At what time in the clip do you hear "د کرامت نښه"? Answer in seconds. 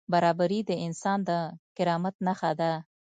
1.29-2.51